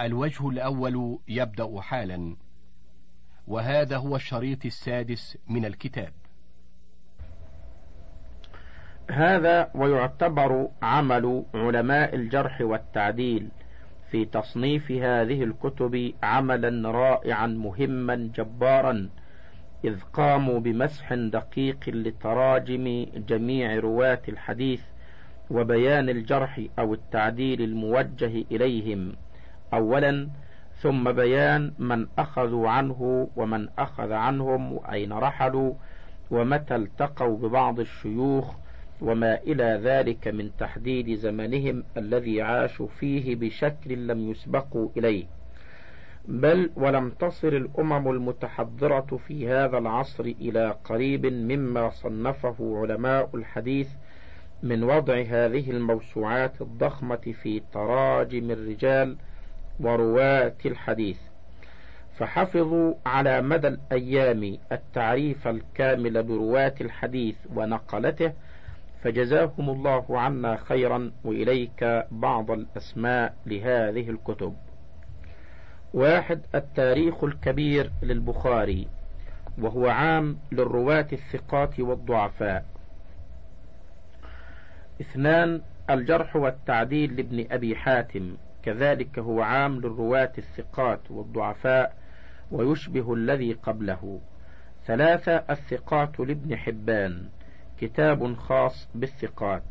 الوجه 0.00 0.48
الأول 0.48 1.18
يبدأ 1.28 1.80
حالا 1.80 2.36
وهذا 3.46 3.96
هو 3.96 4.16
الشريط 4.16 4.64
السادس 4.66 5.38
من 5.48 5.64
الكتاب. 5.64 6.12
هذا 9.10 9.70
ويعتبر 9.74 10.68
عمل 10.82 11.44
علماء 11.54 12.14
الجرح 12.14 12.60
والتعديل 12.60 13.48
في 14.10 14.24
تصنيف 14.24 14.92
هذه 14.92 15.42
الكتب 15.42 16.14
عملا 16.22 16.90
رائعا 16.90 17.46
مهما 17.46 18.30
جبارا 18.34 19.08
إذ 19.84 20.00
قاموا 20.00 20.60
بمسح 20.60 21.14
دقيق 21.14 21.88
لتراجم 21.88 23.06
جميع 23.28 23.78
رواة 23.78 24.22
الحديث 24.28 24.80
وبيان 25.50 26.08
الجرح 26.08 26.60
أو 26.78 26.94
التعديل 26.94 27.62
الموجه 27.62 28.44
إليهم. 28.50 29.16
أولا 29.74 30.28
ثم 30.82 31.12
بيان 31.12 31.72
من 31.78 32.06
أخذوا 32.18 32.68
عنه 32.68 33.28
ومن 33.36 33.68
أخذ 33.78 34.12
عنهم 34.12 34.72
وأين 34.72 35.12
رحلوا 35.12 35.74
ومتى 36.30 36.76
التقوا 36.76 37.36
ببعض 37.36 37.80
الشيوخ 37.80 38.54
وما 39.00 39.34
إلى 39.34 39.80
ذلك 39.82 40.28
من 40.28 40.50
تحديد 40.58 41.14
زمنهم 41.18 41.84
الذي 41.96 42.42
عاشوا 42.42 42.86
فيه 42.86 43.36
بشكل 43.36 44.06
لم 44.06 44.30
يسبقوا 44.30 44.88
إليه. 44.96 45.24
بل 46.28 46.70
ولم 46.76 47.10
تصل 47.10 47.48
الأمم 47.48 48.08
المتحضرة 48.10 49.20
في 49.26 49.48
هذا 49.48 49.78
العصر 49.78 50.24
إلى 50.24 50.76
قريب 50.84 51.26
مما 51.26 51.90
صنفه 51.90 52.56
علماء 52.82 53.30
الحديث 53.34 53.88
من 54.62 54.84
وضع 54.84 55.14
هذه 55.14 55.70
الموسوعات 55.70 56.62
الضخمة 56.62 57.34
في 57.42 57.62
تراجم 57.72 58.50
الرجال 58.50 59.16
ورواة 59.80 60.56
الحديث. 60.66 61.18
فحفظوا 62.18 62.94
على 63.06 63.42
مدى 63.42 63.68
الأيام 63.68 64.58
التعريف 64.72 65.48
الكامل 65.48 66.22
برواة 66.22 66.74
الحديث 66.80 67.36
ونقلته 67.54 68.32
فجزاهم 69.02 69.70
الله 69.70 70.20
عنا 70.20 70.56
خيرا 70.56 71.12
وإليك 71.24 72.06
بعض 72.10 72.50
الأسماء 72.50 73.34
لهذه 73.46 74.10
الكتب. 74.10 74.54
واحد 75.94 76.40
التاريخ 76.54 77.24
الكبير 77.24 77.90
للبخاري 78.02 78.88
وهو 79.58 79.88
عام 79.88 80.38
للرواة 80.52 81.06
الثقات 81.12 81.80
والضعفاء. 81.80 82.64
اثنان 85.00 85.60
الجرح 85.90 86.36
والتعديل 86.36 87.16
لابن 87.16 87.46
أبي 87.50 87.76
حاتم. 87.76 88.36
كذلك 88.62 89.18
هو 89.18 89.42
عام 89.42 89.80
للرواة 89.80 90.32
الثقات 90.38 91.10
والضعفاء 91.10 91.96
ويشبه 92.50 93.14
الذي 93.14 93.52
قبله. 93.52 94.20
ثلاثة 94.86 95.36
الثقات 95.50 96.20
لابن 96.20 96.56
حبان 96.56 97.28
كتاب 97.80 98.36
خاص 98.36 98.88
بالثقات. 98.94 99.62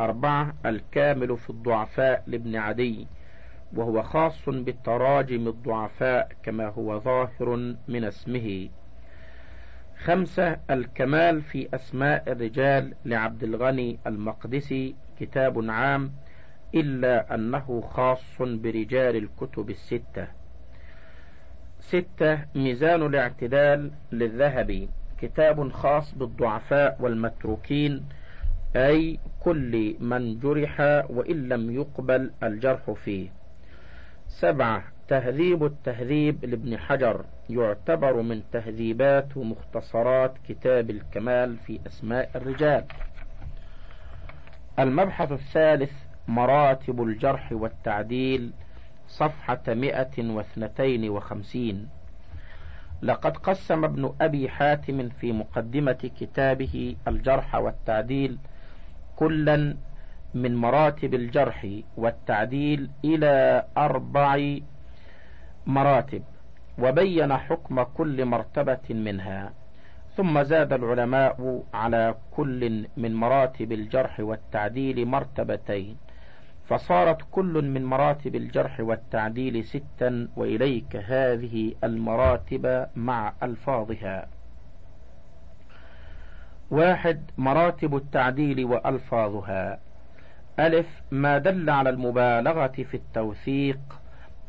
أربعة 0.00 0.54
الكامل 0.66 1.36
في 1.36 1.50
الضعفاء 1.50 2.22
لابن 2.26 2.56
عدي 2.56 3.06
وهو 3.76 4.02
خاص 4.02 4.48
بالتراجم 4.48 5.48
الضعفاء 5.48 6.28
كما 6.42 6.66
هو 6.68 7.00
ظاهر 7.00 7.74
من 7.88 8.04
اسمه. 8.04 8.68
خمسة 10.04 10.56
الكمال 10.70 11.42
في 11.42 11.68
أسماء 11.74 12.32
الرجال 12.32 12.94
لعبد 13.04 13.42
الغني 13.42 13.98
المقدسي 14.06 14.94
كتاب 15.20 15.70
عام 15.70 16.12
إلا 16.74 17.34
أنه 17.34 17.80
خاص 17.80 18.42
برجال 18.42 19.16
الكتب 19.16 19.70
الستة. 19.70 20.28
ستة 21.80 22.38
ميزان 22.54 23.06
الاعتدال 23.06 23.90
للذهبي 24.12 24.88
كتاب 25.20 25.72
خاص 25.72 26.14
بالضعفاء 26.14 26.96
والمتروكين 27.00 28.04
أي 28.76 29.18
كل 29.40 29.96
من 30.00 30.38
جرح 30.38 30.80
وإن 31.10 31.48
لم 31.48 31.70
يقبل 31.70 32.30
الجرح 32.42 32.90
فيه. 32.90 33.28
سبعة 34.28 34.84
تهذيب 35.08 35.64
التهذيب 35.64 36.44
لابن 36.44 36.78
حجر. 36.78 37.24
يعتبر 37.50 38.22
من 38.22 38.42
تهذيبات 38.52 39.36
ومختصرات 39.36 40.34
كتاب 40.48 40.90
الكمال 40.90 41.56
في 41.56 41.80
أسماء 41.86 42.30
الرجال. 42.34 42.84
المبحث 44.78 45.32
الثالث 45.32 45.92
مراتب 46.28 47.02
الجرح 47.02 47.52
والتعديل 47.52 48.52
صفحة 49.08 49.62
مئة 49.68 50.16
واثنتين 50.18 51.10
وخمسين. 51.10 51.88
لقد 53.02 53.36
قسم 53.36 53.84
ابن 53.84 54.14
أبي 54.20 54.48
حاتم 54.48 55.08
في 55.08 55.32
مقدمة 55.32 56.10
كتابه 56.20 56.96
الجرح 57.08 57.54
والتعديل 57.54 58.38
كلا 59.16 59.76
من 60.34 60.56
مراتب 60.56 61.14
الجرح 61.14 61.66
والتعديل 61.96 62.90
إلى 63.04 63.64
أربع 63.76 64.58
مراتب 65.66 66.22
وبين 66.78 67.36
حكم 67.36 67.82
كل 67.82 68.24
مرتبة 68.24 68.86
منها. 68.90 69.52
ثم 70.16 70.42
زاد 70.42 70.72
العلماء 70.72 71.62
على 71.74 72.14
كل 72.30 72.86
من 72.96 73.14
مراتب 73.14 73.72
الجرح 73.72 74.20
والتعديل 74.20 75.06
مرتبتين. 75.06 75.96
فصارت 76.68 77.18
كل 77.30 77.68
من 77.68 77.84
مراتب 77.84 78.34
الجرح 78.34 78.80
والتعديل 78.80 79.64
ستا 79.64 80.28
وإليك 80.36 80.96
هذه 80.96 81.74
المراتب 81.84 82.86
مع 82.96 83.32
ألفاظها. 83.42 84.26
واحد 86.70 87.30
مراتب 87.38 87.96
التعديل 87.96 88.64
وألفاظها. 88.64 89.78
ألف 90.58 91.02
ما 91.10 91.38
دل 91.38 91.70
على 91.70 91.90
المبالغة 91.90 92.66
في 92.66 92.94
التوثيق 92.94 93.80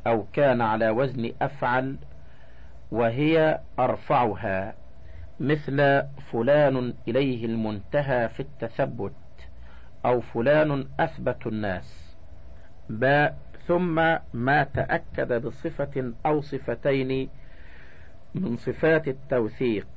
أو 0.07 0.25
كان 0.33 0.61
على 0.61 0.89
وزن 0.89 1.31
أفعل 1.41 1.95
وهي 2.91 3.59
أرفعها. 3.79 4.75
مثل 5.39 6.03
فلان 6.31 6.93
إليه 7.07 7.45
المنتهى 7.45 8.29
في 8.29 8.39
التثبت 8.39 9.13
أو 10.05 10.21
فلان 10.21 10.87
أثبت 10.99 11.47
الناس. 11.47 12.04
باء 12.89 13.37
ثم 13.67 13.95
ما 14.33 14.63
تأكد 14.63 15.33
بصفة 15.45 16.13
أو 16.25 16.41
صفتين 16.41 17.29
من 18.35 18.57
صفات 18.57 19.07
التوثيق 19.07 19.87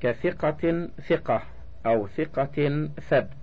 كثقة 0.00 0.88
ثقة 1.08 1.42
أو 1.86 2.06
ثقة 2.06 2.88
ثبت. 3.10 3.36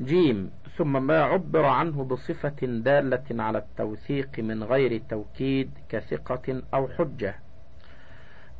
جيم 0.00 0.50
ثم 0.76 1.06
ما 1.06 1.22
عبر 1.22 1.64
عنه 1.64 2.04
بصفة 2.04 2.66
دالة 2.66 3.42
على 3.42 3.58
التوثيق 3.58 4.38
من 4.38 4.64
غير 4.64 5.02
توكيد 5.08 5.70
كثقة 5.88 6.62
أو 6.74 6.88
حجة. 6.88 7.34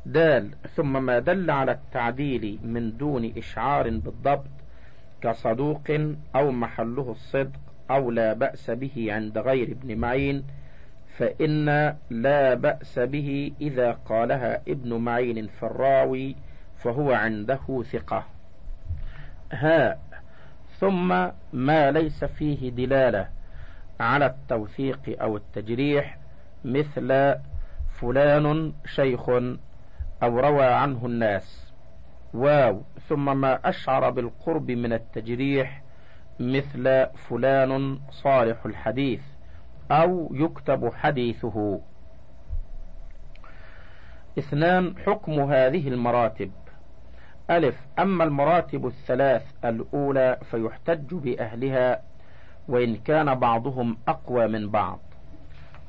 دال 0.05 0.51
ثم 0.75 1.05
ما 1.05 1.19
دل 1.19 1.51
على 1.51 1.71
التعديل 1.71 2.59
من 2.63 2.97
دون 2.97 3.33
إشعار 3.37 3.89
بالضبط 3.89 4.49
كصدوق 5.21 6.15
أو 6.35 6.51
محله 6.51 7.11
الصدق. 7.11 7.70
أو 7.95 8.11
لا 8.11 8.33
بأس 8.33 8.71
به 8.71 9.07
عند 9.09 9.37
غير 9.37 9.71
ابن 9.71 9.97
معين 9.97 10.43
فإن 11.17 11.65
لا 12.09 12.53
بأس 12.53 12.99
به 12.99 13.51
إذا 13.61 13.91
قالها 13.91 14.61
ابن 14.67 14.93
معين 14.93 15.47
في 15.47 15.63
الراوي 15.63 16.35
فهو 16.77 17.11
عنده 17.11 17.83
ثقة. 17.83 18.25
هاء 19.51 19.99
ثم 20.79 21.27
ما 21.53 21.91
ليس 21.91 22.25
فيه 22.25 22.69
دلالة 22.69 23.27
على 23.99 24.25
التوثيق 24.25 25.21
أو 25.21 25.37
التجريح 25.37 26.17
مثل 26.65 27.35
فلان 27.99 28.73
شيخ 28.85 29.29
أو 30.23 30.39
روى 30.39 30.65
عنه 30.65 31.05
الناس. 31.05 31.73
واو 32.33 32.81
ثم 33.07 33.41
ما 33.41 33.69
أشعر 33.69 34.09
بالقرب 34.09 34.71
من 34.71 34.93
التجريح 34.93 35.80
مثل 36.41 37.07
فلان 37.15 37.99
صالح 38.11 38.65
الحديث 38.65 39.21
أو 39.91 40.29
يكتب 40.33 40.93
حديثه. 40.93 41.81
اثنان 44.39 44.95
حكم 45.05 45.39
هذه 45.39 45.87
المراتب. 45.87 46.51
ألف 47.49 47.77
أما 47.99 48.23
المراتب 48.23 48.85
الثلاث 48.87 49.45
الأولى 49.65 50.37
فيحتج 50.51 51.13
بأهلها 51.13 52.01
وإن 52.67 52.95
كان 52.95 53.35
بعضهم 53.35 53.97
أقوى 54.07 54.47
من 54.47 54.69
بعض. 54.69 54.99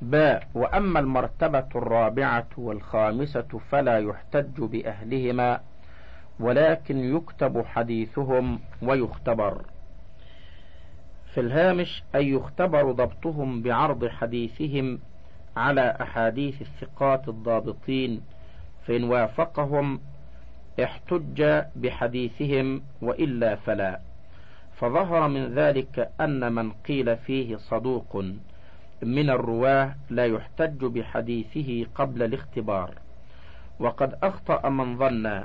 باء 0.02 0.48
وأما 0.54 1.00
المرتبة 1.00 1.68
الرابعة 1.74 2.48
والخامسة 2.56 3.60
فلا 3.70 3.98
يحتج 3.98 4.60
بأهلهما 4.60 5.60
ولكن 6.40 7.16
يكتب 7.16 7.64
حديثهم 7.66 8.60
ويختبر. 8.82 9.62
في 11.34 11.40
الهامش 11.40 12.02
أي 12.14 12.28
يختبر 12.28 12.92
ضبطهم 12.92 13.62
بعرض 13.62 14.06
حديثهم 14.08 14.98
على 15.56 15.96
أحاديث 16.00 16.62
الثقات 16.62 17.28
الضابطين 17.28 18.22
فإن 18.86 19.04
وافقهم 19.04 20.00
احتج 20.82 21.62
بحديثهم 21.76 22.82
وإلا 23.02 23.56
فلا. 23.56 24.00
فظهر 24.76 25.28
من 25.28 25.54
ذلك 25.54 26.10
أن 26.20 26.52
من 26.52 26.72
قيل 26.72 27.16
فيه 27.16 27.56
صدوق 27.56 28.24
من 29.02 29.30
الرواة 29.30 29.94
لا 30.10 30.26
يحتج 30.26 30.84
بحديثه 30.84 31.86
قبل 31.94 32.22
الاختبار. 32.22 32.94
وقد 33.80 34.14
أخطأ 34.22 34.68
من 34.68 34.98
ظن 34.98 35.44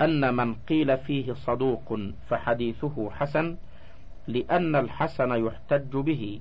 أن 0.00 0.34
من 0.36 0.54
قيل 0.54 0.98
فيه 0.98 1.32
صدوق 1.32 1.98
فحديثه 2.28 3.10
حسن 3.10 3.56
لأن 4.32 4.76
الحسن 4.76 5.46
يحتج 5.46 5.96
به. 5.96 6.40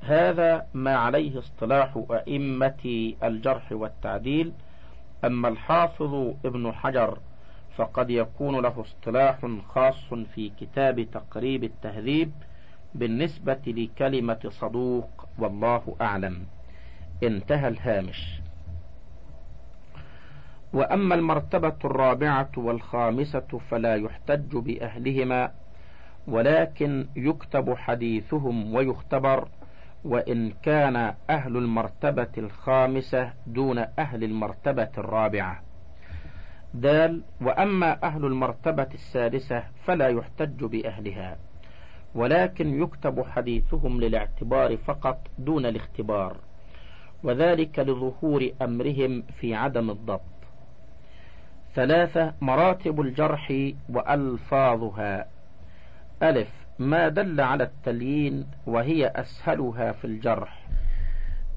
هذا 0.00 0.66
ما 0.74 0.96
عليه 0.96 1.38
اصطلاح 1.38 2.02
أئمة 2.10 3.14
الجرح 3.22 3.72
والتعديل. 3.72 4.52
أما 5.24 5.48
الحافظ 5.48 6.34
ابن 6.44 6.72
حجر 6.72 7.18
فقد 7.76 8.10
يكون 8.10 8.60
له 8.62 8.80
اصطلاح 8.80 9.36
خاص 9.68 10.14
في 10.34 10.52
كتاب 10.60 11.06
تقريب 11.12 11.64
التهذيب 11.64 12.32
بالنسبة 12.94 13.62
لكلمة 13.66 14.50
صدوق 14.50 15.28
والله 15.38 15.96
أعلم. 16.00 16.46
انتهى 17.22 17.68
الهامش. 17.68 18.40
وأما 20.72 21.14
المرتبة 21.14 21.76
الرابعة 21.84 22.50
والخامسة 22.56 23.60
فلا 23.70 23.96
يحتج 23.96 24.56
بأهلهما. 24.56 25.52
ولكن 26.28 27.06
يكتب 27.16 27.74
حديثهم 27.74 28.74
ويختبر 28.74 29.48
وإن 30.04 30.52
كان 30.62 31.14
أهل 31.30 31.56
المرتبة 31.56 32.28
الخامسة 32.38 33.32
دون 33.46 33.78
أهل 33.78 34.24
المرتبة 34.24 34.88
الرابعة. 34.98 35.62
دال 36.74 37.22
وأما 37.40 38.02
أهل 38.02 38.24
المرتبة 38.24 38.88
السادسة 38.94 39.62
فلا 39.84 40.08
يحتج 40.08 40.64
بأهلها 40.64 41.36
ولكن 42.14 42.82
يكتب 42.82 43.24
حديثهم 43.24 44.00
للاعتبار 44.00 44.76
فقط 44.76 45.18
دون 45.38 45.66
الاختبار 45.66 46.36
وذلك 47.22 47.78
لظهور 47.78 48.50
أمرهم 48.62 49.22
في 49.22 49.54
عدم 49.54 49.90
الضبط. 49.90 50.20
ثلاثة 51.74 52.34
مراتب 52.40 53.00
الجرح 53.00 53.72
وألفاظها. 53.88 55.26
ألف 56.22 56.48
ما 56.78 57.08
دل 57.08 57.40
على 57.40 57.64
التليين 57.64 58.46
وهي 58.66 59.06
أسهلها 59.06 59.92
في 59.92 60.04
الجرح. 60.04 60.66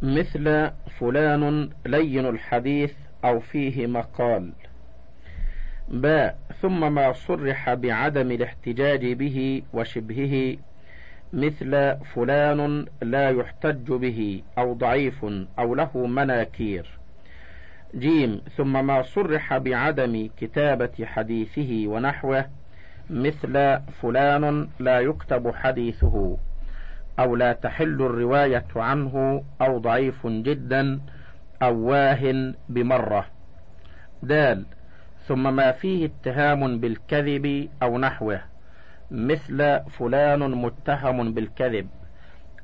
مثل 0.02 0.72
فلان 1.00 1.70
لين 1.86 2.26
الحديث 2.26 2.94
أو 3.26 3.40
فيه 3.40 3.88
مقال. 3.88 4.52
باء 5.88 6.38
ثم 6.62 6.94
ما 6.94 7.14
صرح 7.14 7.74
بعدم 7.74 8.32
الاحتجاج 8.32 9.14
به 9.14 9.62
وشبهه. 9.74 10.58
مثل 11.34 11.98
فلان 12.16 12.86
لا 13.02 13.30
يحتج 13.30 13.92
به 13.92 14.42
أو 14.58 14.74
ضعيف 14.74 15.26
أو 15.60 15.76
له 15.76 16.08
مناكير. 16.08 17.00
جيم 17.96 18.42
ثم 18.58 18.86
ما 18.86 19.02
صرح 19.02 19.58
بعدم 19.58 20.30
كتابة 20.38 21.06
حديثه 21.06 21.84
ونحوه. 21.88 22.59
مثل 23.10 23.80
فلان 24.02 24.70
لا 24.80 25.00
يكتب 25.00 25.56
حديثه 25.56 26.38
أو 27.20 27.36
لا 27.36 27.54
تحل 27.54 28.02
الرواية 28.02 28.66
عنه 28.76 29.44
أو 29.62 29.78
ضعيف 29.78 30.28
جدا 30.28 31.00
أو 31.62 31.78
واه 31.80 32.54
بمرة. 32.70 33.26
دال 34.24 34.66
ثم 35.28 35.56
ما 35.56 35.72
فيه 35.72 36.06
اتهام 36.06 36.80
بالكذب 36.80 37.70
أو 37.84 37.98
نحوه 37.98 38.42
مثل 39.12 39.80
فلان 39.90 40.40
متهم 40.40 41.34
بالكذب 41.34 41.90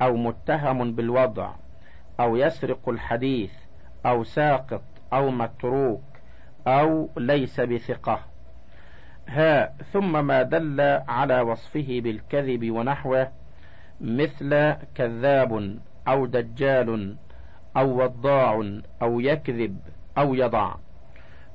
أو 0.02 0.16
متهم 0.16 0.96
بالوضع 0.96 1.52
أو 2.20 2.36
يسرق 2.36 2.90
الحديث 2.90 3.52
أو 4.06 4.24
ساقط 4.24 4.84
أو 5.14 5.30
متروك 5.30 6.04
أو 6.68 7.10
ليس 7.18 7.60
بثقة. 7.60 8.35
ها 9.28 9.74
ثم 9.94 10.26
ما 10.26 10.42
دل 10.42 10.82
على 11.08 11.42
وصفه 11.42 12.02
بالكذب 12.04 12.72
ونحوه 12.72 13.32
مثل 14.02 14.74
كذاب 14.96 15.80
أو 16.08 16.26
دجال 16.26 17.16
أو 17.78 18.04
وضاع 18.04 18.80
أو 19.02 19.20
يكذب 19.20 19.80
أو 20.18 20.36
يضع. 20.36 20.76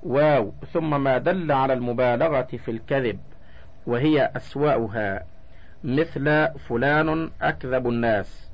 واو 0.03 0.53
ثم 0.73 1.03
ما 1.03 1.19
دل 1.19 1.53
على 1.53 1.73
المبالغة 1.73 2.49
في 2.65 2.71
الكذب 2.71 3.19
وهي 3.87 4.31
أسوأها 4.37 5.25
مثل 5.85 6.49
فلان 6.69 7.31
أكذب 7.43 7.89
الناس 7.89 8.51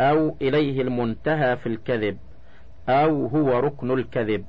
أو 0.00 0.36
إليه 0.42 0.82
المنتهى 0.82 1.56
في 1.56 1.66
الكذب 1.66 2.18
أو 2.88 3.26
هو 3.26 3.58
ركن 3.58 3.90
الكذب. 3.90 4.44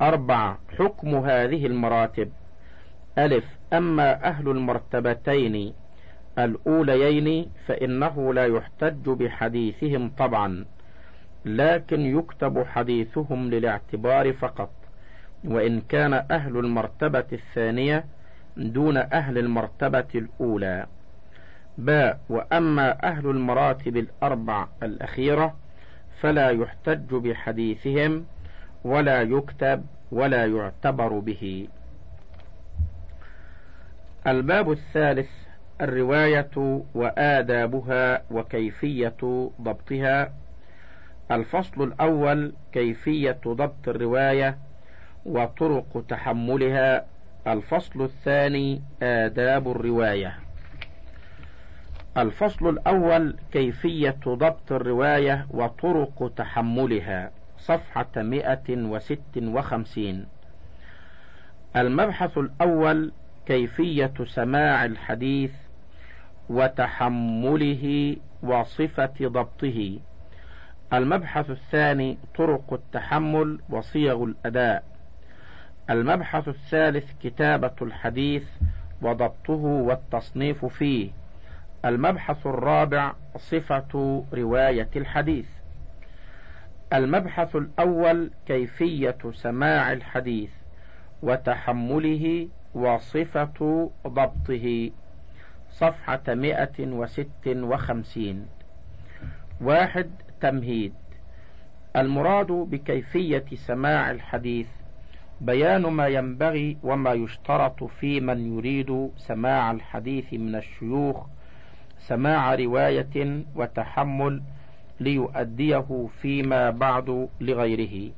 أربعة 0.00 0.58
حكم 0.78 1.14
هذه 1.14 1.66
المراتب. 1.66 2.32
ألف. 3.18 3.44
أما 3.72 4.24
أهل 4.24 4.48
المرتبتين 4.48 5.74
الأوليين 6.38 7.50
فإنه 7.66 8.34
لا 8.34 8.46
يحتج 8.46 9.08
بحديثهم 9.10 10.10
طبعا 10.18 10.64
لكن 11.44 12.00
يكتب 12.00 12.64
حديثهم 12.64 13.50
للاعتبار 13.50 14.32
فقط. 14.32 14.70
وإن 15.44 15.80
كان 15.80 16.12
أهل 16.30 16.56
المرتبة 16.56 17.24
الثانية 17.32 18.04
دون 18.56 18.96
أهل 18.96 19.38
المرتبة 19.38 20.06
الأولى. 20.14 20.86
باء 21.78 22.20
وأما 22.28 23.04
أهل 23.04 23.26
المراتب 23.30 23.96
الأربع 23.96 24.66
الأخيرة 24.82 25.56
فلا 26.20 26.50
يحتج 26.50 27.14
بحديثهم 27.14 28.24
ولا 28.84 29.22
يكتب 29.22 29.84
ولا 30.12 30.46
يعتبر 30.46 31.18
به. 31.18 31.68
الباب 34.26 34.70
الثالث 34.70 35.30
الرواية 35.80 36.82
وآدابها 36.94 38.22
وكيفية 38.30 39.50
ضبطها. 39.60 40.32
الفصل 41.30 41.82
الأول 41.82 42.52
كيفية 42.72 43.40
ضبط 43.46 43.88
الرواية 43.88 44.58
وطرق 45.26 46.04
تحملها. 46.08 47.04
الفصل 47.46 48.02
الثاني 48.02 48.82
آداب 49.02 49.70
الرواية. 49.70 50.38
الفصل 52.16 52.68
الأول 52.68 53.36
كيفية 53.52 54.20
ضبط 54.28 54.72
الرواية 54.72 55.46
وطرق 55.50 56.32
تحملها. 56.36 57.30
صفحة 57.58 58.12
مئة 58.16 58.64
وست 58.68 59.36
وخمسين. 59.36 60.26
المبحث 61.76 62.38
الأول 62.38 63.12
كيفية 63.46 64.14
سماع 64.24 64.84
الحديث 64.84 65.52
وتحمله 66.48 68.16
وصفة 68.42 69.14
ضبطه. 69.22 69.98
المبحث 70.92 71.50
الثاني 71.50 72.18
طرق 72.36 72.72
التحمل 72.72 73.60
وصيغ 73.70 74.24
الأداء. 74.24 74.84
المبحث 75.90 76.48
الثالث 76.48 77.12
كتابة 77.22 77.74
الحديث 77.82 78.44
وضبطه 79.02 79.64
والتصنيف 79.64 80.64
فيه. 80.64 81.10
المبحث 81.84 82.46
الرابع 82.46 83.12
صفة 83.36 84.24
رواية 84.34 84.88
الحديث. 84.96 85.46
المبحث 86.92 87.56
الأول 87.56 88.30
كيفية 88.46 89.18
سماع 89.32 89.92
الحديث 89.92 90.50
وتحمله 91.22 92.48
وصفة 92.74 93.90
ضبطه 94.06 94.90
صفحة 95.70 96.22
مئة 96.28 96.78
وست 96.80 97.46
وخمسين. 97.46 98.46
واحد 99.60 100.10
تمهيد. 100.40 100.94
المراد 101.96 102.46
بكيفية 102.46 103.44
سماع 103.54 104.10
الحديث 104.10 104.66
بيان 105.40 105.82
ما 105.82 106.06
ينبغي 106.06 106.76
وما 106.82 107.12
يشترط 107.12 107.84
في 107.84 108.20
من 108.20 108.58
يريد 108.58 109.10
سماع 109.16 109.70
الحديث 109.70 110.32
من 110.32 110.54
الشيوخ 110.54 111.26
سماع 111.98 112.54
رواية 112.54 113.44
وتحمل 113.56 114.42
ليؤديه 115.00 116.08
فيما 116.22 116.70
بعد 116.70 117.28
لغيره. 117.40 118.10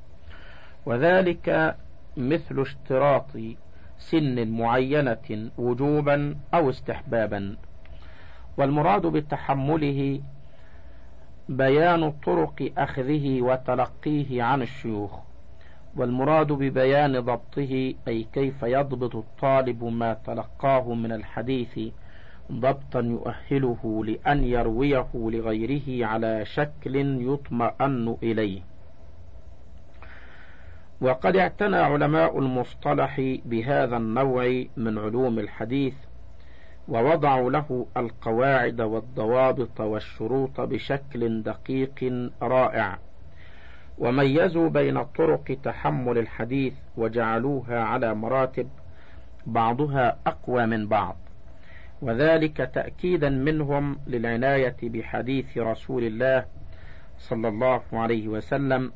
وذلك 0.87 1.77
مثل 2.17 2.61
اشتراط 2.61 3.27
سن 3.99 4.49
معينة 4.49 5.51
وجوبا 5.59 6.37
أو 6.55 6.71
استحبابا. 6.71 7.57
والمراد 8.59 9.07
بتحمله 9.07 10.21
بيان 11.49 12.11
طرق 12.11 12.73
أخذه 12.79 13.43
وتلقيه 13.43 14.43
عن 14.43 14.63
الشيوخ 14.63 15.21
والمراد 15.97 16.53
ببيان 16.53 17.21
ضبطه 17.21 17.95
أي 18.09 18.27
كيف 18.33 18.63
يضبط 18.63 19.17
الطالب 19.17 19.85
ما 19.85 20.15
تلقاه 20.27 20.95
من 20.95 21.13
الحديث 21.13 21.79
ضبطا 22.53 23.01
يؤهله 23.01 24.05
لأن 24.05 24.45
يرويه 24.45 25.07
لغيره 25.15 26.07
على 26.07 26.45
شكل 26.45 26.97
يطمئن 27.33 28.17
إليه. 28.23 28.61
وقد 31.01 31.37
اعتنى 31.37 31.77
علماء 31.77 32.39
المصطلح 32.39 33.39
بهذا 33.45 33.97
النوع 33.97 34.65
من 34.77 34.99
علوم 34.99 35.39
الحديث 35.39 35.95
ووضعوا 36.89 37.51
له 37.51 37.87
القواعد 37.97 38.81
والضوابط 38.81 39.81
والشروط 39.81 40.61
بشكل 40.61 41.43
دقيق 41.43 42.31
رائع 42.43 42.99
وميزوا 43.99 44.69
بين 44.69 45.03
طرق 45.03 45.59
تحمل 45.63 46.19
الحديث 46.19 46.75
وجعلوها 46.97 47.81
على 47.81 48.15
مراتب 48.15 48.69
بعضها 49.47 50.19
أقوى 50.27 50.67
من 50.67 50.89
بعض 50.89 51.17
وذلك 52.03 52.71
تاكيدا 52.75 53.31
منهم 53.31 53.99
للعناية 54.07 54.77
بحديث 54.83 55.59
رسول 55.59 56.05
الله 56.05 56.45
صلى 57.19 57.49
الله 57.49 57.83
عليه 57.93 58.29
وسلم 58.29 58.93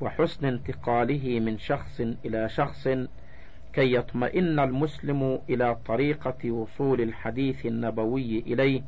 وحسن 0.00 0.46
انتقاله 0.46 1.40
من 1.40 1.58
شخص 1.58 2.00
إلى 2.24 2.48
شخص 2.48 2.88
كي 3.72 3.94
يطمئن 3.94 4.58
المسلم 4.58 5.38
إلى 5.50 5.76
طريقة 5.86 6.50
وصول 6.50 7.00
الحديث 7.00 7.66
النبوي 7.66 8.38
إليه 8.38 8.82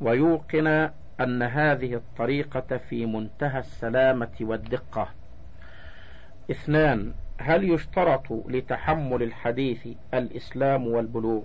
ويوقن 0.00 0.90
أن 1.20 1.42
هذه 1.42 1.94
الطريقة 1.94 2.76
في 2.76 3.06
منتهى 3.06 3.58
السلامة 3.58 4.36
والدقة. 4.40 5.08
اثنان 6.50 7.12
هل 7.38 7.70
يشترط 7.70 8.32
لتحمل 8.48 9.22
الحديث 9.22 9.88
الإسلام 10.14 10.86
والبلوغ؟ 10.86 11.42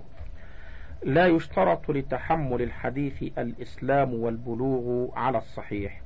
لا 1.04 1.26
يشترط 1.26 1.90
لتحمل 1.90 2.62
الحديث 2.62 3.22
الإسلام 3.38 4.14
والبلوغ 4.14 5.08
على 5.18 5.38
الصحيح. 5.38 6.03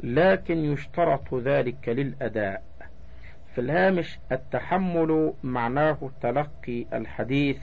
لكن 0.00 0.72
يشترط 0.72 1.34
ذلك 1.34 1.88
للأداء. 1.88 2.62
في 3.54 3.60
الهامش 3.60 4.18
التحمل 4.32 5.32
معناه 5.42 6.10
تلقي 6.22 6.84
الحديث 6.92 7.58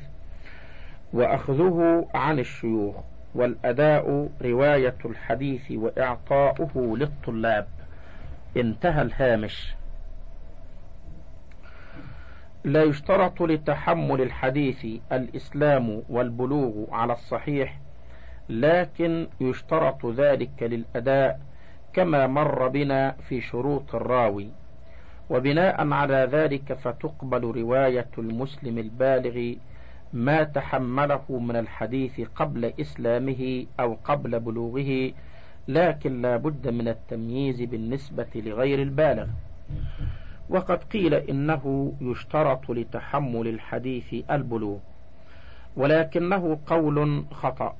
وأخذه 1.13 2.07
عن 2.13 2.39
الشيوخ 2.39 2.95
والأداء 3.35 4.29
رواية 4.41 4.97
الحديث 5.05 5.71
وإعطاؤه 5.71 6.97
للطلاب. 6.97 7.67
انتهى 8.57 9.01
الهامش. 9.01 9.73
لا 12.63 12.83
يشترط 12.83 13.41
لتحمل 13.41 14.21
الحديث 14.21 14.85
الإسلام 15.11 16.03
والبلوغ 16.09 16.85
على 16.91 17.13
الصحيح 17.13 17.79
لكن 18.49 19.27
يشترط 19.41 20.05
ذلك 20.05 20.63
للأداء 20.63 21.39
كما 21.93 22.27
مر 22.27 22.67
بنا 22.67 23.11
في 23.11 23.41
شروط 23.41 23.95
الراوي. 23.95 24.47
وبناء 25.29 25.93
على 25.93 26.29
ذلك 26.31 26.73
فتقبل 26.73 27.43
رواية 27.43 28.07
المسلم 28.17 28.77
البالغ 28.77 29.53
ما 30.13 30.43
تحمله 30.43 31.21
من 31.29 31.55
الحديث 31.55 32.21
قبل 32.35 32.73
إسلامه 32.79 33.65
أو 33.79 33.97
قبل 34.03 34.39
بلوغه 34.39 35.11
لكن 35.67 36.21
لا 36.21 36.37
بد 36.37 36.67
من 36.67 36.87
التمييز 36.87 37.61
بالنسبة 37.61 38.27
لغير 38.35 38.81
البالغ. 38.81 39.27
وقد 40.49 40.83
قيل 40.83 41.13
إنه 41.13 41.93
يشترط 42.01 42.71
لتحمل 42.71 43.47
الحديث 43.47 44.15
البلوغ 44.31 44.77
ولكنه 45.77 46.59
قول 46.67 47.25
خطأ. 47.31 47.75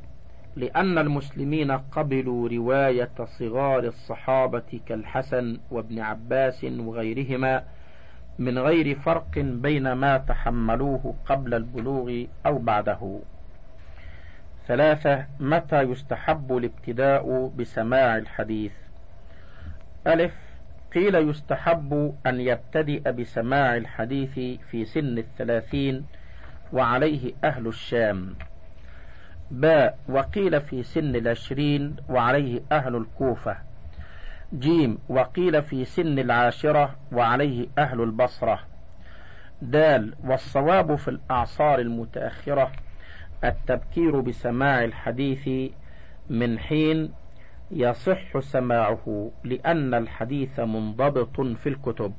لأن 0.55 0.97
المسلمين 0.97 1.71
قبلوا 1.71 2.49
رواية 2.49 3.11
صغار 3.39 3.83
الصحابة 3.83 4.79
كالحسن 4.85 5.59
وابن 5.71 5.99
عباس 5.99 6.63
وغيرهما 6.63 7.63
من 8.39 8.59
غير 8.59 8.99
فرق 8.99 9.39
بين 9.39 9.91
ما 9.91 10.17
تحملوه 10.17 11.15
قبل 11.25 11.53
البلوغ 11.53 12.23
أو 12.45 12.57
بعده. 12.57 13.19
ثلاثة 14.67 15.25
متى 15.39 15.81
يستحب 15.81 16.57
الابتداء 16.57 17.51
بسماع 17.57 18.17
الحديث؟ 18.17 18.71
ألف 20.07 20.33
قيل 20.93 21.15
يستحب 21.15 22.15
أن 22.25 22.39
يبتدئ 22.39 23.11
بسماع 23.11 23.77
الحديث 23.77 24.59
في 24.71 24.85
سن 24.85 25.17
الثلاثين 25.17 26.05
وعليه 26.73 27.33
أهل 27.43 27.67
الشام 27.67 28.35
باء 29.51 29.97
وقيل 30.09 30.61
في 30.61 30.83
سن 30.83 31.15
العشرين 31.15 31.95
وعليه 32.09 32.61
أهل 32.71 32.95
الكوفة. 32.95 33.57
جيم 34.53 34.97
وقيل 35.09 35.63
في 35.63 35.85
سن 35.85 36.19
العاشرة 36.19 36.95
وعليه 37.11 37.67
أهل 37.77 38.01
البصرة. 38.01 38.59
دال 39.61 40.13
والصواب 40.23 40.95
في 40.95 41.07
الأعصار 41.07 41.79
المتأخرة. 41.79 42.71
التبكير 43.43 44.19
بسماع 44.19 44.83
الحديث 44.83 45.71
من 46.29 46.59
حين 46.59 47.13
يصح 47.71 48.39
سماعه 48.39 49.31
لأن 49.43 49.93
الحديث 49.93 50.59
منضبط 50.59 51.41
في 51.41 51.69
الكتب. 51.69 52.13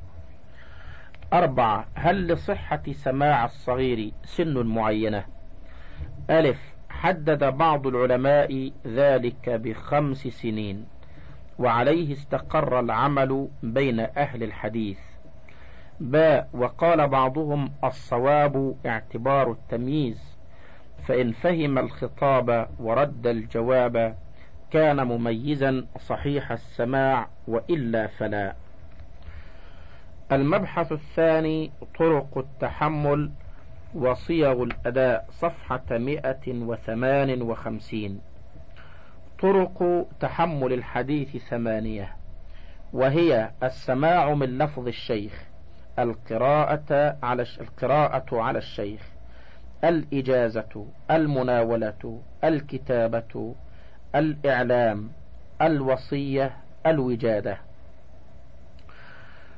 أربعة 1.33 1.87
هل 1.95 2.27
لصحة 2.27 2.83
سماع 2.93 3.45
الصغير 3.45 4.13
سن 4.25 4.67
معينة؟ 4.67 5.25
ألف 6.31 6.80
حدد 7.03 7.45
بعض 7.45 7.87
العلماء 7.87 8.73
ذلك 8.87 9.51
بخمس 9.51 10.29
سنين 10.29 10.87
وعليه 11.59 12.13
استقر 12.13 12.81
العمل 12.81 13.49
بين 13.63 14.01
أهل 14.01 14.43
الحديث. 14.43 14.99
باء 16.01 16.49
وقال 16.53 17.09
بعضهم 17.09 17.73
الصواب 17.85 18.77
اعتبار 18.87 19.51
التمييز 19.51 20.37
فإن 21.09 21.33
فهم 21.33 21.79
الخطاب 21.79 22.69
ورد 22.79 23.27
الجواب 23.27 24.17
كان 24.71 25.07
مميزا 25.07 25.87
صحيح 25.99 26.53
السماع 26.53 27.29
وإلا 27.49 28.07
فلا. 28.07 28.55
المبحث 30.33 30.93
الثاني 30.93 31.71
طرق 31.99 32.39
التحمل 32.39 33.31
وصيغ 33.95 34.63
الأداء 34.63 35.27
صفحة 35.31 35.85
مئة 35.91 36.49
وثمان 36.49 37.43
وخمسين. 37.43 38.21
طرق 39.43 40.07
تحمل 40.21 40.73
الحديث 40.73 41.37
ثمانية. 41.37 42.17
وهي 42.93 43.51
السماع 43.63 44.35
من 44.35 44.59
لفظ 44.59 44.87
الشيخ 44.87 45.45
القراءة 45.99 47.17
على 47.23 47.45
القراءة 47.61 48.41
على 48.41 48.59
الشيخ 48.59 49.01
الإجازة 49.85 50.87
المناولة 51.11 52.21
الكتابة 52.45 53.55
الإعلام 54.15 55.11
الوصية 55.63 56.57
الوجادة. 56.87 57.59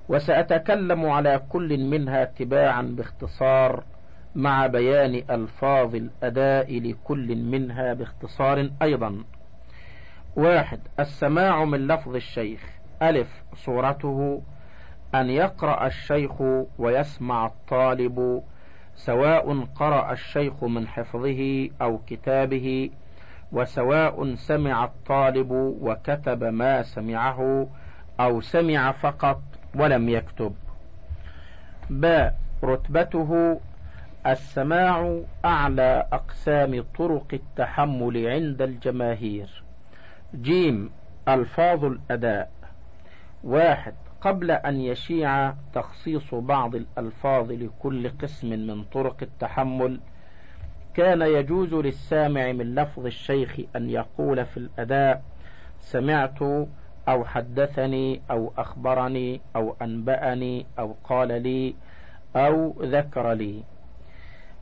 وسأتكلم 0.08 1.06
على 1.06 1.40
كل 1.48 1.78
منها 1.78 2.24
تباعا 2.24 2.82
باختصار 2.82 3.84
مع 4.34 4.66
بيان 4.66 5.24
ألفاظ 5.30 5.94
الأداء 5.94 6.80
لكل 6.80 7.36
منها 7.36 7.92
باختصار 7.92 8.70
أيضا. 8.82 9.24
واحد 10.36 10.80
السماع 11.00 11.64
من 11.64 11.86
لفظ 11.86 12.14
الشيخ. 12.14 12.60
ألف 13.02 13.42
صورته. 13.54 14.42
أن 15.14 15.30
يقرأ 15.30 15.86
الشيخ 15.86 16.32
ويسمع 16.78 17.46
الطالب 17.46 18.42
سواء 18.94 19.64
قرأ 19.64 20.12
الشيخ 20.12 20.64
من 20.64 20.88
حفظه 20.88 21.70
أو 21.82 21.98
كتابه 22.06 22.90
وسواء 23.52 24.34
سمع 24.34 24.84
الطالب 24.84 25.50
وكتب 25.80 26.44
ما 26.44 26.82
سمعه 26.82 27.68
أو 28.20 28.40
سمع 28.40 28.92
فقط 28.92 29.42
ولم 29.74 30.08
يكتب. 30.08 30.54
باء 31.90 32.38
رتبته. 32.64 33.60
السماع 34.26 35.20
أعلى 35.44 36.06
أقسام 36.12 36.84
طرق 36.98 37.26
التحمل 37.32 38.26
عند 38.26 38.62
الجماهير. 38.62 39.62
جيم 40.34 40.90
ألفاظ 41.28 41.84
الأداء. 41.84 42.50
واحد 43.44 43.94
قبل 44.20 44.50
أن 44.50 44.80
يشيع 44.80 45.54
تخصيص 45.74 46.34
بعض 46.34 46.74
الألفاظ 46.74 47.52
لكل 47.52 48.08
قسم 48.08 48.48
من 48.48 48.84
طرق 48.84 49.16
التحمل 49.22 50.00
كان 50.94 51.22
يجوز 51.22 51.74
للسامع 51.74 52.52
من 52.52 52.74
لفظ 52.74 53.06
الشيخ 53.06 53.60
أن 53.76 53.90
يقول 53.90 54.46
في 54.46 54.56
الأداء 54.56 55.22
سمعت 55.78 56.42
أو 57.08 57.24
حدثني 57.24 58.22
أو 58.30 58.52
أخبرني 58.58 59.40
أو 59.56 59.76
أنبأني 59.82 60.66
أو 60.78 60.96
قال 61.04 61.42
لي 61.42 61.74
أو 62.36 62.74
ذكر 62.82 63.32
لي. 63.32 63.62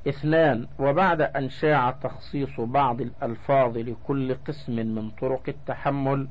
اثنان 0.08 0.66
وبعد 0.78 1.20
أن 1.20 1.50
شاع 1.50 1.90
تخصيص 1.90 2.60
بعض 2.60 3.00
الألفاظ 3.00 3.78
لكل 3.78 4.34
قسم 4.34 4.72
من 4.72 5.10
طرق 5.10 5.42
التحمل 5.48 6.28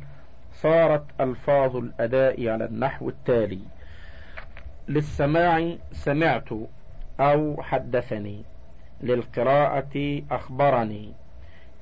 صارت 0.54 1.04
ألفاظ 1.22 1.76
الأداء 1.76 2.48
على 2.48 2.66
النحو 2.66 3.10
التالي. 3.10 3.60
للسماع 4.88 5.76
سمعت 5.92 6.50
أو 7.20 7.62
حدثني. 7.62 8.44
للقراءة 9.02 10.22
أخبرني. 10.32 11.14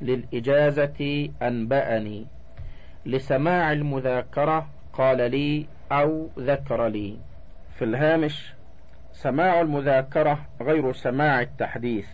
للإجازة 0.02 1.30
أنبأني. 1.42 2.26
لسماع 3.06 3.72
المذاكرة 3.72 4.70
قال 4.94 5.32
لي 5.32 5.66
أو 5.92 6.30
ذكر 6.40 6.88
لي. 6.88 7.18
في 7.78 7.86
الهامش 7.86 8.57
سماع 9.18 9.62
المذاكرة 9.62 10.46
غير 10.62 10.94
سماع 10.94 11.42
التحديث 11.42 12.08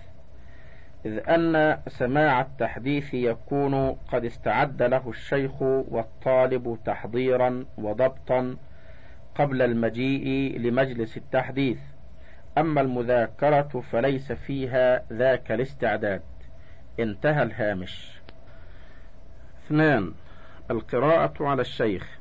إذ 1.06 1.30
أن 1.30 1.78
سماع 1.88 2.42
التحديث 2.42 3.14
يكون 3.14 3.92
قد 3.92 4.26
استعد 4.26 4.84
له 4.84 5.10
الشيخ 5.10 5.62
والطالب 5.62 6.80
تحضيرا 6.86 7.66
وضبطا 7.78 8.56
قبل 9.36 9.62
المجيء 9.62 10.60
لمجلس 10.60 11.18
التحديث. 11.18 11.80
أما 12.58 12.82
المذاكرة 12.82 13.84
فليس 13.92 14.32
فيها 14.32 15.04
ذاك 15.14 15.52
الاستعداد. 15.52 16.22
انتهى 17.00 17.44
الهامش. 17.44 18.22
اثنان 19.66 20.14
القراءة 20.72 21.34
على 21.46 21.62
الشيخ. 21.62 22.20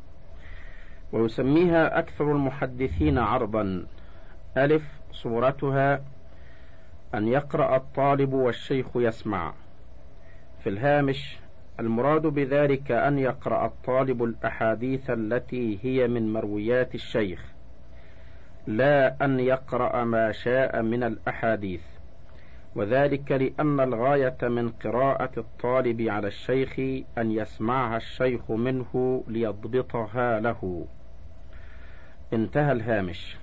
ويسميها 1.13 1.99
أكثر 1.99 2.33
المحدثين 2.33 3.19
عرضا. 3.19 3.87
ألف 4.57 4.83
صورتها 5.13 6.03
أن 7.15 7.29
يقرأ 7.29 7.77
الطالب 7.77 8.33
والشيخ 8.33 8.87
يسمع. 8.95 9.55
في 10.63 10.69
الهامش 10.69 11.39
المراد 11.81 12.23
بذلك 12.23 12.91
أن 12.91 13.19
يقرأ 13.19 13.67
الطالب 13.67 14.23
الأحاديث 14.25 15.11
التي 15.11 15.79
هي 15.83 16.09
من 16.09 16.33
مرويات 16.33 16.95
الشيخ 16.95 17.45
لا 18.67 19.25
أن 19.25 19.41
يقرأ 19.41 20.05
ما 20.05 20.33
شاء 20.33 20.83
من 20.83 21.03
الأحاديث. 21.03 21.83
وذلك 22.75 23.33
لأن 23.33 23.81
الغاية 23.81 24.39
من 24.43 24.69
قراءة 24.69 25.31
الطالب 25.37 26.01
على 26.01 26.27
الشيخ 26.27 26.79
أن 27.19 27.31
يسمعها 27.33 27.97
الشيخ 27.97 28.51
منه 28.51 29.25
ليضبطها 29.29 30.41
له. 30.41 30.87
انتهى 32.33 32.73
الهامش. 32.73 33.42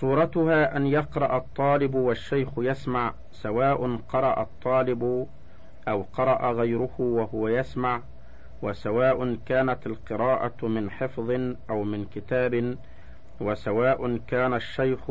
صورتها 0.00 0.76
أن 0.76 0.86
يقرأ 0.86 1.36
الطالب 1.36 1.94
والشيخ 1.94 2.48
يسمع 2.58 3.14
سواء 3.32 3.96
قرأ 3.96 4.42
الطالب 4.42 5.26
أو 5.88 6.02
قرأ 6.12 6.52
غيره 6.52 6.94
وهو 6.98 7.48
يسمع 7.48 8.02
وسواء 8.62 9.34
كانت 9.46 9.86
القراءة 9.86 10.66
من 10.66 10.90
حفظ 10.90 11.30
أو 11.70 11.82
من 11.82 12.04
كتاب 12.04 12.76
وسواء 13.40 14.16
كان 14.16 14.54
الشيخ 14.54 15.10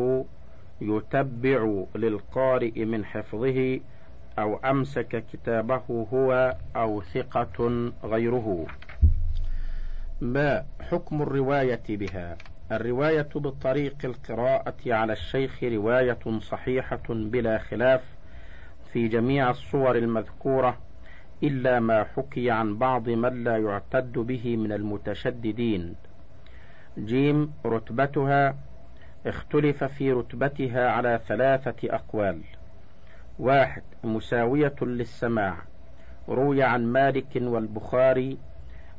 يتبع 0.82 1.84
للقارئ 1.96 2.86
من 2.86 3.06
حفظه 3.06 3.80
أو 4.40 4.56
أمسك 4.56 5.26
كتابه 5.34 6.08
هو 6.14 6.56
أو 6.76 7.02
ثقة 7.02 7.92
غيره. 8.04 8.66
ما 10.22 10.66
حكم 10.82 11.22
الرواية 11.22 11.84
بها؟ 11.90 12.38
الرواية 12.72 13.30
بطريق 13.36 13.96
القراءة 14.04 14.76
على 14.88 15.14
الشيخ 15.14 15.64
رواية 15.64 16.40
صحيحة 16.40 17.04
بلا 17.10 17.58
خلاف 17.58 18.02
في 18.94 19.08
جميع 19.08 19.50
الصور 19.50 19.96
المذكورة 19.96 20.78
إلا 21.44 21.80
ما 21.80 22.04
حكي 22.04 22.52
عن 22.52 22.78
بعض 22.78 23.10
من 23.10 23.44
لا 23.44 23.58
يعتد 23.58 24.14
به 24.14 24.58
من 24.58 24.72
المتشددين. 24.72 25.96
جيم 26.98 27.54
رتبتها 27.66 28.56
اختلف 29.26 29.84
في 29.84 30.12
رتبتها 30.12 30.92
على 30.92 31.20
ثلاثة 31.28 31.96
أقوال. 31.96 32.42
واحد 33.40 33.84
مساوية 34.04 34.76
للسماع 34.82 35.58
روي 36.30 36.64
عن 36.64 36.86
مالك 36.86 37.36
والبخاري 37.36 38.38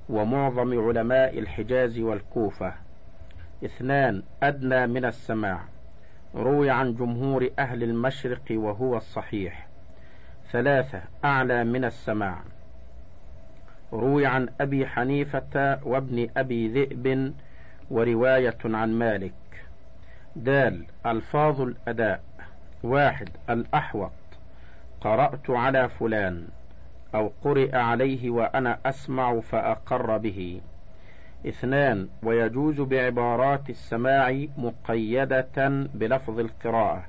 ومعظم 0.08 0.88
علماء 0.88 1.38
الحجاز 1.38 1.98
والكوفة 1.98 2.87
اثنان 3.64 4.22
أدنى 4.42 4.86
من 4.86 5.04
السماع. 5.04 5.60
روي 6.34 6.70
عن 6.70 6.94
جمهور 6.94 7.50
أهل 7.58 7.82
المشرق 7.82 8.44
وهو 8.50 8.96
الصحيح. 8.96 9.66
ثلاثة 10.52 11.02
أعلى 11.24 11.64
من 11.64 11.84
السماع. 11.84 12.38
روي 13.92 14.26
عن 14.26 14.48
أبي 14.60 14.86
حنيفة 14.86 15.78
وابن 15.84 16.28
أبي 16.36 16.68
ذئب 16.68 17.34
ورواية 17.90 18.58
عن 18.64 18.92
مالك. 18.92 19.66
دال 20.36 20.84
ألفاظ 21.06 21.60
الأداء. 21.60 22.22
واحد 22.82 23.28
الأحوط. 23.50 24.12
قرأت 25.00 25.50
على 25.50 25.88
فلان. 25.88 26.48
أو 27.14 27.32
قرئ 27.44 27.76
عليه 27.76 28.30
وأنا 28.30 28.78
أسمع 28.86 29.40
فأقر 29.40 30.18
به. 30.18 30.60
اثنان 31.46 32.08
ويجوز 32.22 32.80
بعبارات 32.80 33.70
السماع 33.70 34.46
مقيدة 34.56 35.68
بلفظ 35.94 36.38
القراءة 36.38 37.04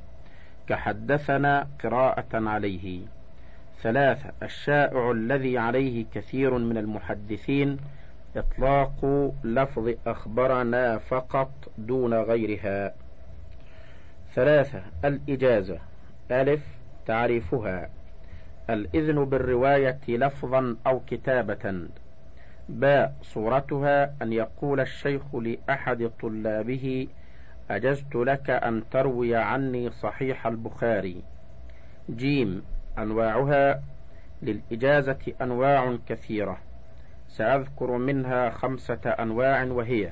كحدثنا 0.67 1.67
قراءة 1.83 2.49
عليه. 2.49 3.01
ثلاثة 3.81 4.31
الشائع 4.43 5.11
الذي 5.11 5.57
عليه 5.57 6.05
كثير 6.13 6.57
من 6.57 6.77
المحدثين 6.77 7.77
إطلاق 8.35 9.31
لفظ 9.43 9.93
أخبرنا 10.07 10.97
فقط 10.97 11.51
دون 11.77 12.13
غيرها. 12.13 12.93
ثلاثة 14.35 14.81
الإجازة 15.05 15.79
ألف 16.31 16.61
تعريفها 17.05 17.89
الإذن 18.69 19.25
بالرواية 19.25 19.99
لفظا 20.07 20.75
أو 20.87 21.01
كتابة. 21.07 21.87
باء 22.69 23.15
صورتها 23.21 24.13
أن 24.21 24.33
يقول 24.33 24.79
الشيخ 24.79 25.35
لأحد 25.35 26.11
طلابه 26.21 27.07
أجزت 27.71 28.15
لك 28.15 28.49
أن 28.49 28.83
تروي 28.91 29.35
عني 29.35 29.89
صحيح 29.89 30.47
البخاري. 30.47 31.23
جيم 32.09 32.63
أنواعها 32.97 33.83
للإجازة 34.41 35.33
أنواع 35.41 35.97
كثيرة 36.07 36.57
سأذكر 37.27 37.97
منها 37.97 38.49
خمسة 38.49 39.09
أنواع 39.19 39.63
وهي 39.63 40.11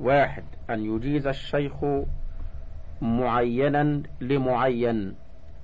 واحد 0.00 0.44
أن 0.70 0.84
يجيز 0.84 1.26
الشيخ 1.26 1.74
معينا 3.02 4.02
لمعين 4.20 5.14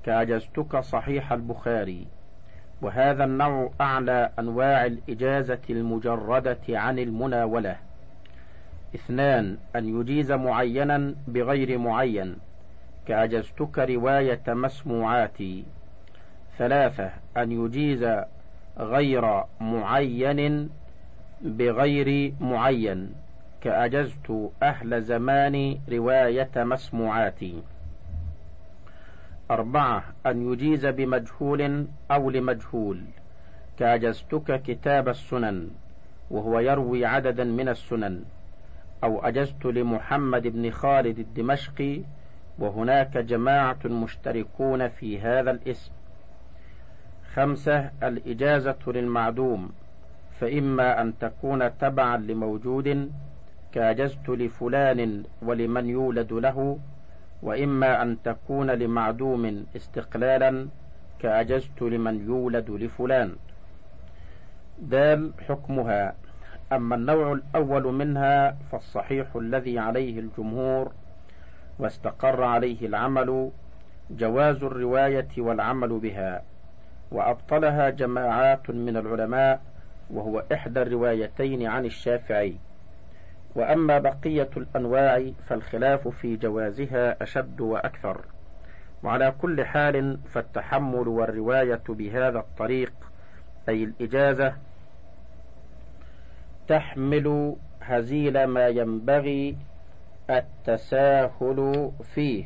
كأجزتك 0.05 0.77
صحيح 0.77 1.33
البخاري. 1.33 2.07
وهذا 2.83 3.25
النوع 3.25 3.71
أعلى 3.81 4.31
أنواع 4.39 4.87
الإجازة 4.87 5.59
المجردة 5.71 6.59
عن 6.69 6.99
المناولة. 6.99 7.77
اثنان 8.95 9.57
أن 9.77 10.01
يجيز 10.01 10.33
معينا 10.33 11.15
بغير 11.29 11.79
معين 11.79 12.37
كأجزتك 13.07 13.79
رواية 13.79 14.43
مسموعاتي. 14.49 15.65
ثلاثة 16.59 17.11
أن 17.37 17.53
يجيز 17.53 18.07
غير 18.79 19.45
معين 19.61 20.71
بغير 21.43 22.33
معين 22.41 23.13
كأجزت 23.61 24.51
أهل 24.63 25.03
زمان 25.03 25.79
رواية 25.93 26.51
مسموعاتي. 26.57 27.63
أربعة 29.51 30.05
أن 30.27 30.53
يجيز 30.53 30.87
بمجهول 30.87 31.87
أو 32.11 32.31
لمجهول. 32.31 33.05
كأجزتك 33.79 34.63
كتاب 34.63 35.09
السنن 35.09 35.71
وهو 36.31 36.61
يروي 36.61 37.07
عددا 37.07 37.45
من 37.45 37.69
السنن. 37.69 38.25
أو 39.05 39.21
أجزت 39.27 39.65
لمحمد 39.65 40.43
بن 40.47 40.71
خالد 40.71 41.19
الدمشقي 41.19 42.01
وهناك 42.59 43.19
جماعة 43.19 43.79
مشتركون 43.85 44.89
في 44.89 45.21
هذا 45.21 45.51
الاسم. 45.51 45.93
خمسة 47.35 47.91
الإجازة 48.03 48.79
للمعدوم. 48.87 49.73
فإما 50.41 51.01
أن 51.01 51.19
تكون 51.19 51.79
تبعا 51.79 52.17
لموجود 52.17 53.13
كأجزت 53.73 54.29
لفلان 54.29 55.25
ولمن 55.43 55.89
يولد 55.89 56.33
له. 56.33 56.79
وإما 57.43 58.03
أن 58.03 58.23
تكون 58.23 58.71
لمعدوم 58.71 59.67
استقلالا 59.77 60.69
كأجزت 61.19 61.83
لمن 61.83 62.27
يولد 62.27 62.71
لفلان. 62.71 63.37
دال 64.79 65.33
حكمها. 65.49 66.15
أما 66.73 66.95
النوع 66.95 67.33
الأول 67.33 67.83
منها 67.83 68.57
فالصحيح 68.73 69.37
الذي 69.37 69.79
عليه 69.79 70.21
الجمهور 70.21 70.93
واستقر 71.79 72.43
عليه 72.43 72.87
العمل 72.87 73.51
جواز 74.11 74.65
الرواية 74.65 75.29
والعمل 75.39 75.99
بها 75.99 76.43
وأبطلها 77.11 77.91
جماعات 77.91 78.71
من 78.71 78.97
العلماء 78.97 79.61
وهو 80.11 80.45
إحدى 80.53 80.83
الروايتين 80.83 81.67
عن 81.67 81.85
الشافعي. 81.85 82.57
وأما 83.55 83.99
بقية 83.99 84.51
الأنواع 84.57 85.31
فالخلاف 85.49 86.09
في 86.09 86.37
جوازها 86.37 87.23
أشد 87.23 87.61
وأكثر. 87.61 88.25
وعلى 89.03 89.35
كل 89.41 89.65
حال 89.65 90.19
فالتحمل 90.19 91.09
والرواية 91.09 91.83
بهذا 91.89 92.39
الطريق 92.39 92.93
أي 93.69 93.85
الإجازة 93.85 94.55
تحمل 96.69 97.57
هزيل 97.83 98.45
ما 98.45 98.69
ينبغي 98.69 99.57
التساهل 100.31 101.91
فيه. 102.15 102.45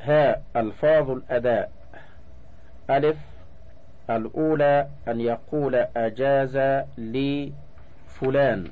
ها 0.00 0.42
ألفاظ 0.56 1.10
الأداء. 1.10 1.72
ألف 2.90 3.18
الأولى 4.10 4.88
أن 5.08 5.20
يقول 5.20 5.74
أجاز 5.96 6.56
لي 6.98 7.52
فلان 8.06 8.68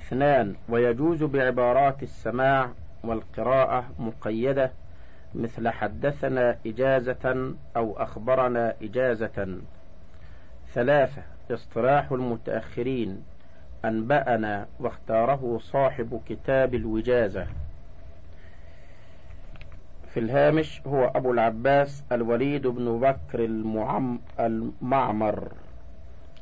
اثنان 0.00 0.54
ويجوز 0.68 1.22
بعبارات 1.22 2.02
السماع 2.02 2.70
والقراءة 3.04 3.84
مقيدة 3.98 4.70
مثل 5.34 5.68
حدثنا 5.68 6.56
إجازة 6.66 7.54
أو 7.76 8.02
أخبرنا 8.02 8.74
إجازة. 8.82 9.58
ثلاثة 10.74 11.22
اصطلاح 11.50 12.12
المتأخرين 12.12 13.22
أنبأنا 13.84 14.66
واختاره 14.80 15.58
صاحب 15.62 16.20
كتاب 16.28 16.74
الوجازة. 16.74 17.46
في 20.14 20.20
الهامش 20.20 20.82
هو 20.86 21.12
أبو 21.14 21.32
العباس 21.32 22.04
الوليد 22.12 22.66
بن 22.66 23.00
بكر 23.00 23.44
المعم 23.44 24.20
المعمر. 24.40 25.52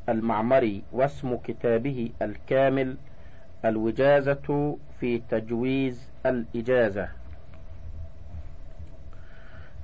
المعمري 0.09 0.83
واسم 0.92 1.37
كتابه 1.37 2.11
الكامل 2.23 2.97
الوجازة 3.64 4.77
في 5.01 5.18
تجويز 5.31 6.11
الإجازة. 6.27 7.09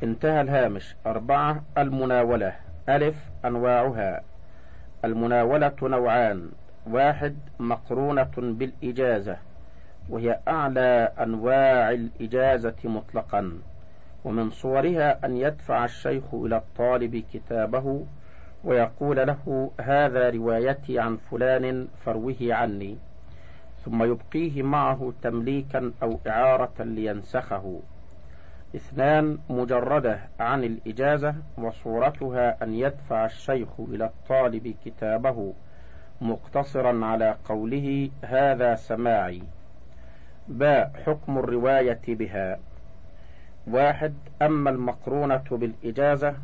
انتهى 0.02 0.40
الهامش. 0.40 0.96
أربعة 1.06 1.62
المناولة. 1.78 2.56
ألف 2.88 3.16
أنواعها. 3.44 4.22
المناولة 5.04 5.72
نوعان. 5.82 6.50
واحد 6.86 7.36
مقرونة 7.58 8.30
بالإجازة. 8.36 9.36
وهي 10.08 10.38
أعلى 10.48 11.12
أنواع 11.20 11.90
الإجازة 11.90 12.74
مطلقا. 12.84 13.58
ومن 14.24 14.50
صورها 14.50 15.26
أن 15.26 15.36
يدفع 15.36 15.84
الشيخ 15.84 16.34
إلى 16.34 16.56
الطالب 16.56 17.24
كتابه 17.32 18.06
ويقول 18.64 19.16
له 19.16 19.70
هذا 19.80 20.30
روايتي 20.30 20.98
عن 20.98 21.16
فلان 21.16 21.88
فروه 22.04 22.36
عني. 22.40 22.96
ثم 23.84 24.02
يبقيه 24.02 24.62
معه 24.62 25.12
تمليكا 25.22 25.92
أو 26.02 26.18
إعارة 26.26 26.72
لينسخه. 26.78 27.80
اثنان 28.76 29.38
مجردة 29.50 30.18
عن 30.40 30.64
الإجازة 30.64 31.34
وصورتها 31.58 32.64
أن 32.64 32.74
يدفع 32.74 33.24
الشيخ 33.24 33.68
إلى 33.78 34.04
الطالب 34.04 34.74
كتابه 34.84 35.52
مقتصرا 36.20 37.04
على 37.06 37.36
قوله 37.44 38.10
هذا 38.24 38.74
سماعي. 38.74 39.42
باء 40.48 40.92
حكم 41.06 41.38
الرواية 41.38 42.02
بها. 42.08 42.58
واحد 43.66 44.14
أما 44.42 44.70
المقرونة 44.70 45.44
بالإجازة 45.50 46.34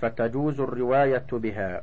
فتجوز 0.00 0.60
الرواية 0.60 1.26
بها 1.32 1.82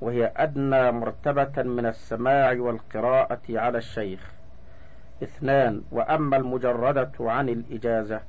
وهي 0.00 0.32
أدنى 0.36 0.92
مرتبة 0.92 1.62
من 1.62 1.86
السماع 1.86 2.52
والقراءة 2.52 3.40
على 3.50 3.78
الشيخ. 3.78 4.32
اثنان 5.22 5.82
وأما 5.92 6.36
المجردة 6.36 7.12
عن 7.20 7.48
الإجازة 7.48 8.20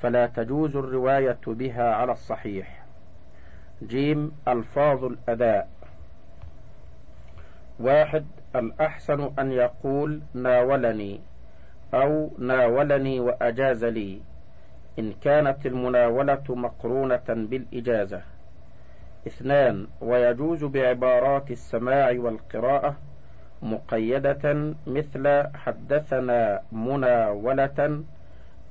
فلا 0.00 0.26
تجوز 0.26 0.76
الرواية 0.76 1.38
بها 1.46 1.94
على 1.94 2.12
الصحيح. 2.12 2.84
جيم 3.82 4.32
ألفاظ 4.48 5.04
الأداء. 5.04 5.68
واحد 7.80 8.26
الأحسن 8.56 9.30
أن 9.38 9.52
يقول 9.52 10.20
ناولني 10.34 11.20
أو 11.94 12.30
ناولني 12.38 13.20
وأجاز 13.20 13.84
لي 13.84 14.20
إن 14.98 15.12
كانت 15.12 15.66
المناولة 15.66 16.44
مقرونة 16.48 17.22
بالإجازة. 17.28 18.22
اثنان 19.26 19.86
ويجوز 20.00 20.64
بعبارات 20.64 21.50
السماع 21.50 22.14
والقراءة 22.18 22.96
مقيدة 23.62 24.74
مثل 24.86 25.44
حدثنا 25.54 26.62
مناولة 26.72 28.02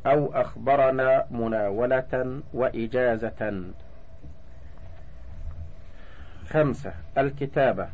أو 0.05 0.33
أخبرنا 0.33 1.25
مناولة 1.31 2.41
وإجازة. 2.53 3.63
خمسة 6.49 6.93
الكتابة. 7.17 7.87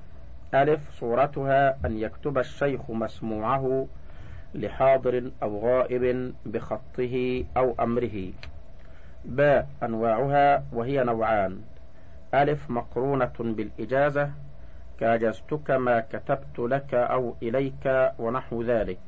ألف 0.54 0.92
صورتها 0.92 1.78
أن 1.86 1.98
يكتب 1.98 2.38
الشيخ 2.38 2.92
مسموعه 2.92 3.88
لحاضر 4.56 5.32
أو 5.44 5.60
غائب 5.60 6.34
بخطه 6.46 7.46
أو 7.58 7.76
أمره. 7.80 8.32
باء 9.26 9.68
أنواعها 9.84 10.64
وهي 10.74 11.04
نوعان. 11.04 11.62
ألف 12.34 12.70
مقرونة 12.70 13.34
بالإجازة 13.40 14.32
كاجزتك 15.00 15.72
ما 15.72 16.00
كتبت 16.00 16.60
لك 16.60 16.94
أو 16.94 17.36
إليك 17.44 18.12
ونحو 18.20 18.64
ذلك. 18.64 19.00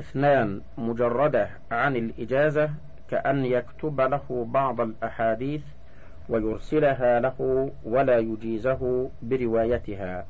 اثنان 0.00 0.60
مجردة 0.78 1.48
عن 1.70 1.96
الإجازة 1.96 2.70
كأن 3.10 3.44
يكتب 3.44 4.00
له 4.00 4.46
بعض 4.50 4.80
الأحاديث 4.80 5.62
ويرسلها 6.28 7.20
له 7.20 7.70
ولا 7.84 8.18
يجيزه 8.18 9.10
بروايتها. 9.22 10.26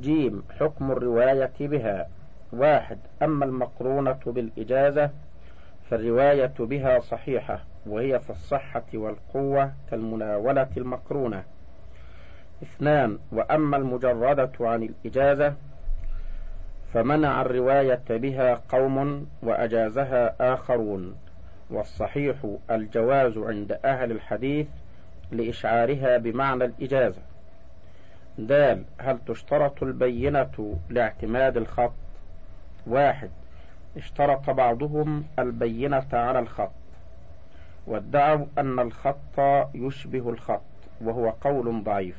جيم 0.00 0.42
حكم 0.60 0.92
الرواية 0.92 1.52
بها. 1.60 2.08
واحد 2.52 2.98
أما 3.22 3.44
المقرونة 3.44 4.18
بالإجازة 4.26 5.10
فالرواية 5.90 6.54
بها 6.58 7.00
صحيحة. 7.00 7.64
وهي 7.86 8.20
في 8.20 8.30
الصحة 8.30 8.84
والقوة 8.94 9.72
كالمناولة 9.90 10.68
المقرونة. 10.76 11.44
اثنان 12.62 13.18
وأما 13.32 13.76
المجردة 13.76 14.50
عن 14.60 14.82
الإجازة 14.82 15.54
فمنع 16.94 17.42
الرواية 17.42 18.02
بها 18.10 18.60
قوم 18.68 19.26
وأجازها 19.42 20.34
آخرون. 20.54 21.16
والصحيح 21.70 22.36
الجواز 22.70 23.38
عند 23.38 23.78
أهل 23.84 24.10
الحديث 24.10 24.66
لإشعارها 25.32 26.16
بمعنى 26.18 26.64
الإجازة. 26.64 27.22
دال 28.38 28.84
هل 28.98 29.18
تشترط 29.26 29.82
البينة 29.82 30.78
لاعتماد 30.90 31.56
الخط؟ 31.56 31.92
واحد 32.86 33.30
اشترط 33.96 34.50
بعضهم 34.50 35.24
البينة 35.38 36.06
على 36.12 36.38
الخط. 36.38 36.70
وادعوا 37.86 38.46
أن 38.58 38.78
الخط 38.78 39.40
يشبه 39.74 40.30
الخط 40.30 40.62
وهو 41.00 41.30
قول 41.30 41.82
ضعيف. 41.84 42.16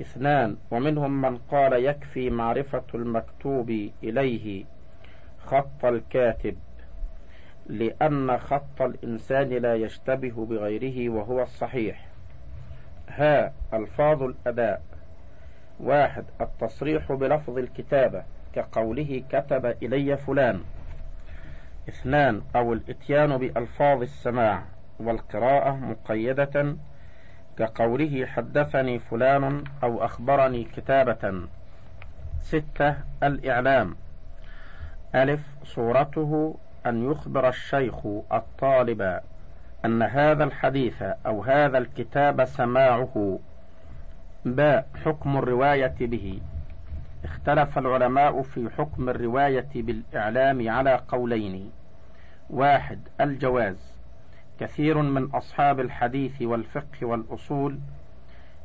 اثنان 0.00 0.56
ومنهم 0.70 1.22
من 1.22 1.38
قال 1.38 1.72
يكفي 1.72 2.30
معرفة 2.30 2.84
المكتوب 2.94 3.90
إليه 4.02 4.64
خط 5.46 5.84
الكاتب 5.84 6.56
لأن 7.66 8.38
خط 8.38 8.82
الإنسان 8.82 9.48
لا 9.48 9.74
يشتبه 9.74 10.46
بغيره 10.46 11.08
وهو 11.10 11.42
الصحيح. 11.42 12.06
ها 13.08 13.52
ألفاظ 13.74 14.22
الأداء. 14.22 14.82
واحد 15.80 16.24
التصريح 16.40 17.12
بلفظ 17.12 17.58
الكتابة 17.58 18.22
كقوله 18.52 19.22
كتب 19.30 19.66
إلي 19.82 20.16
فلان. 20.16 20.60
اثنان 21.88 22.42
أو 22.56 22.72
الإتيان 22.72 23.36
بألفاظ 23.36 24.02
السماع 24.02 24.62
والقراءة 25.00 25.70
مقيدة 25.70 26.76
كقوله 27.58 28.26
حدثني 28.26 28.98
فلان 28.98 29.64
أو 29.82 30.04
أخبرني 30.04 30.64
كتابة. 30.64 31.48
ستة 32.40 32.96
الإعلام. 33.22 33.96
ألف 35.14 35.40
صورته 35.64 36.56
أن 36.86 37.10
يخبر 37.10 37.48
الشيخ 37.48 38.06
الطالب 38.32 39.20
أن 39.84 40.02
هذا 40.02 40.44
الحديث 40.44 41.02
أو 41.02 41.42
هذا 41.42 41.78
الكتاب 41.78 42.44
سماعه. 42.44 43.38
باء 44.44 44.86
حكم 45.04 45.36
الرواية 45.36 45.94
به. 46.00 46.40
اختلف 47.24 47.78
العلماء 47.78 48.42
في 48.42 48.70
حكم 48.70 49.08
الرواية 49.08 49.68
بالإعلام 49.74 50.68
على 50.68 51.00
قولين. 51.08 51.70
واحد 52.50 53.00
الجواز. 53.20 53.92
كثير 54.60 55.02
من 55.02 55.24
أصحاب 55.24 55.80
الحديث 55.80 56.42
والفقه 56.42 57.06
والأصول. 57.06 57.78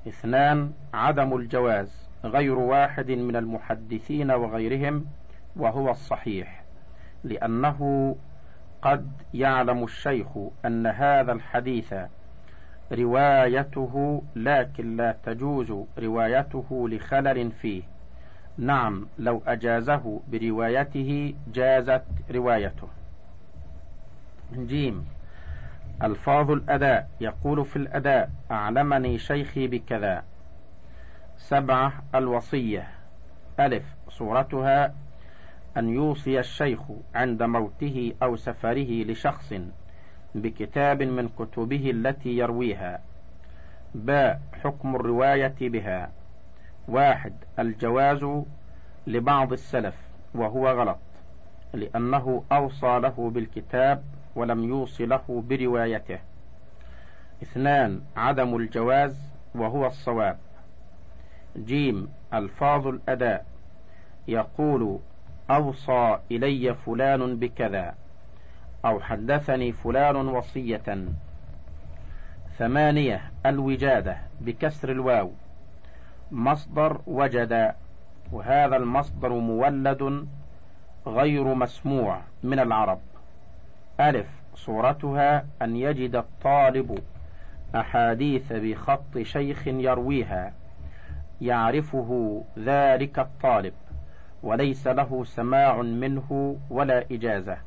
اثنان 0.07 0.71
عدم 0.93 1.35
الجواز. 1.35 2.09
غير 2.23 2.53
واحد 2.59 3.11
من 3.11 3.35
المحدثين 3.35 4.31
وغيرهم 4.31 5.05
وهو 5.55 5.91
الصحيح. 5.91 6.63
لأنه 7.23 8.15
قد 8.81 9.11
يعلم 9.33 9.83
الشيخ 9.83 10.27
أن 10.65 10.87
هذا 10.87 11.31
الحديث 11.31 11.93
روايته 12.91 14.23
لكن 14.35 14.95
لا 14.95 15.15
تجوز 15.25 15.73
روايته 15.99 16.89
لخلل 16.89 17.51
فيه. 17.51 17.96
نعم 18.57 19.07
لو 19.19 19.41
أجازه 19.47 20.21
بروايته 20.31 21.33
جازت 21.53 22.03
روايته. 22.31 22.87
جيم. 24.53 25.07
ألفاظ 26.03 26.51
الأداء. 26.51 27.09
يقول 27.21 27.65
في 27.65 27.75
الأداء 27.75 28.29
أعلمني 28.51 29.17
شيخي 29.17 29.67
بكذا. 29.67 30.23
سبعة 31.37 31.93
الوصية. 32.15 32.87
ألف. 33.59 33.83
صورتها 34.09 34.95
أن 35.77 35.89
يوصي 35.89 36.39
الشيخ 36.39 36.81
عند 37.15 37.43
موته 37.43 38.13
أو 38.23 38.35
سفره 38.35 39.03
لشخص 39.03 39.53
بكتاب 40.35 41.03
من 41.03 41.29
كتبه 41.29 41.91
التي 41.91 42.37
يرويها. 42.37 43.01
باء. 43.95 44.41
حكم 44.63 44.95
الرواية 44.95 45.55
بها. 45.61 46.16
واحد 46.87 47.33
الجواز 47.59 48.43
لبعض 49.07 49.53
السلف 49.53 49.95
وهو 50.35 50.67
غلط 50.67 50.99
لأنه 51.73 52.43
أوصى 52.51 52.99
له 52.99 53.31
بالكتاب 53.33 54.03
ولم 54.35 54.63
يوص 54.63 55.01
له 55.01 55.43
بروايته. 55.49 56.19
اثنان 57.43 58.01
عدم 58.17 58.55
الجواز 58.55 59.19
وهو 59.55 59.87
الصواب. 59.87 60.37
جيم 61.57 62.09
ألفاظ 62.33 62.87
الأداء. 62.87 63.45
يقول 64.27 64.99
أوصى 65.49 66.19
إلي 66.31 66.75
فلان 66.75 67.35
بكذا 67.35 67.95
أو 68.85 68.99
حدثني 68.99 69.71
فلان 69.71 70.15
وصية. 70.15 71.05
ثمانية 72.57 73.31
الوجادة 73.45 74.17
بكسر 74.41 74.91
الواو. 74.91 75.31
مصدر 76.31 77.01
وجد 77.07 77.73
وهذا 78.31 78.77
المصدر 78.77 79.29
مولد 79.29 80.27
غير 81.07 81.53
مسموع 81.53 82.21
من 82.43 82.59
العرب. 82.59 82.99
ألف 83.99 84.27
صورتها 84.55 85.45
أن 85.61 85.75
يجد 85.75 86.15
الطالب 86.15 86.99
أحاديث 87.75 88.53
بخط 88.53 89.17
شيخ 89.17 89.67
يرويها 89.67 90.53
يعرفه 91.41 92.41
ذلك 92.59 93.19
الطالب 93.19 93.73
وليس 94.43 94.87
له 94.87 95.23
سماع 95.23 95.81
منه 95.81 96.57
ولا 96.69 97.05
إجازة. 97.11 97.57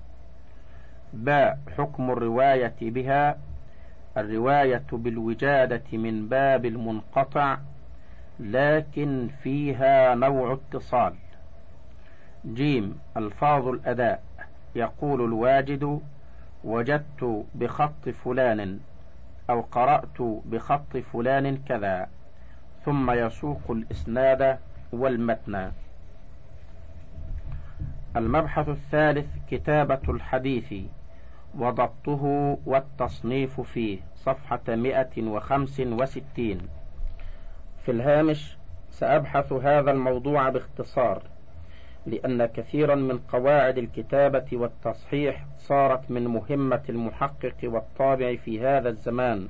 باء 1.12 1.58
حكم 1.78 2.10
الرواية 2.10 2.74
بها 2.80 3.38
الرواية 4.16 4.84
بالوجادة 4.92 5.82
من 5.92 6.28
باب 6.28 6.64
المنقطع 6.64 7.58
لكن 8.40 9.28
فيها 9.42 10.14
نوع 10.14 10.52
اتصال. 10.52 11.14
جيم 12.46 12.98
ألفاظ 13.16 13.68
الأداء. 13.68 14.22
يقول 14.74 15.24
الواجد 15.24 16.00
وجدت 16.64 17.44
بخط 17.54 18.08
فلان 18.08 18.80
أو 19.50 19.60
قرأت 19.60 20.22
بخط 20.44 20.96
فلان 20.96 21.56
كذا. 21.56 22.08
ثم 22.84 23.10
يسوق 23.10 23.70
الإسناد 23.70 24.58
والمتن. 24.92 25.72
المبحث 28.16 28.68
الثالث 28.68 29.26
كتابة 29.50 30.00
الحديث. 30.08 30.74
وضبطه 31.58 32.56
والتصنيف 32.66 33.60
فيه. 33.60 33.98
وخمس 35.18 35.80
وستين. 35.80 36.79
في 37.90 37.96
الهامش 37.96 38.56
سأبحث 38.90 39.52
هذا 39.52 39.90
الموضوع 39.90 40.48
باختصار 40.48 41.22
لأن 42.06 42.46
كثيرا 42.46 42.94
من 42.94 43.18
قواعد 43.18 43.78
الكتابة 43.78 44.44
والتصحيح 44.52 45.44
صارت 45.58 46.10
من 46.10 46.24
مهمة 46.26 46.82
المحقق 46.88 47.56
والطابع 47.64 48.36
في 48.36 48.60
هذا 48.60 48.88
الزمان 48.88 49.48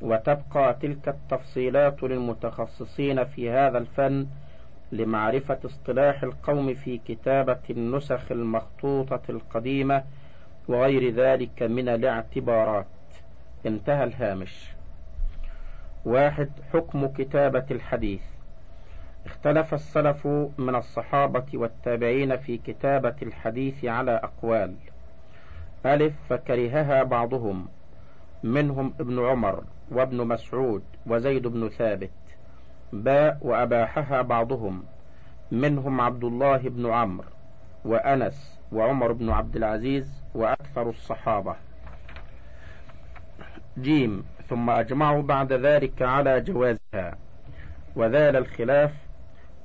وتبقى 0.00 0.76
تلك 0.82 1.08
التفصيلات 1.08 2.02
للمتخصصين 2.02 3.24
في 3.24 3.50
هذا 3.50 3.78
الفن 3.78 4.26
لمعرفة 4.92 5.58
اصطلاح 5.64 6.22
القوم 6.22 6.74
في 6.74 7.00
كتابة 7.08 7.60
النسخ 7.70 8.32
المخطوطة 8.32 9.22
القديمة 9.28 10.04
وغير 10.68 11.14
ذلك 11.14 11.62
من 11.62 11.88
الاعتبارات. 11.88 12.86
انتهى 13.66 14.04
الهامش. 14.04 14.71
واحد 16.04 16.50
حكم 16.72 17.06
كتابة 17.06 17.64
الحديث. 17.70 18.22
اختلف 19.26 19.74
السلف 19.74 20.26
من 20.58 20.74
الصحابة 20.74 21.44
والتابعين 21.54 22.36
في 22.36 22.58
كتابة 22.58 23.14
الحديث 23.22 23.84
على 23.84 24.10
أقوال. 24.10 24.74
ألف 25.86 26.14
فكرهها 26.28 27.02
بعضهم. 27.02 27.68
منهم 28.42 28.94
ابن 29.00 29.26
عمر 29.26 29.64
وابن 29.90 30.26
مسعود 30.26 30.82
وزيد 31.06 31.46
بن 31.46 31.68
ثابت. 31.68 32.10
باء 32.92 33.38
وأباحها 33.40 34.22
بعضهم. 34.22 34.84
منهم 35.50 36.00
عبد 36.00 36.24
الله 36.24 36.56
بن 36.56 36.90
عمرو 36.90 37.28
وأنس 37.84 38.60
وعمر 38.72 39.12
بن 39.12 39.30
عبد 39.30 39.56
العزيز 39.56 40.22
وأكثر 40.34 40.88
الصحابة. 40.88 41.56
جيم. 43.78 44.24
ثم 44.48 44.70
أجمعوا 44.70 45.22
بعد 45.22 45.52
ذلك 45.52 46.02
على 46.02 46.40
جوازها. 46.40 47.18
وذال 47.96 48.36
الخلاف 48.36 48.92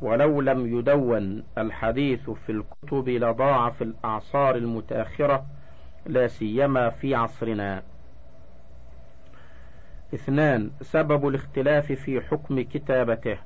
ولو 0.01 0.41
لم 0.41 0.79
يدون 0.79 1.43
الحديث 1.57 2.29
في 2.29 2.51
الكتب 2.51 3.09
لضاع 3.09 3.69
في 3.69 3.83
الأعصار 3.83 4.55
المتأخرة 4.55 5.45
لا 6.05 6.27
سيما 6.27 6.89
في 6.89 7.15
عصرنا. 7.15 7.83
اثنان 10.13 10.71
سبب 10.81 11.27
الاختلاف 11.27 11.91
في 11.91 12.21
حكم 12.21 12.61
كتابته. 12.61 13.37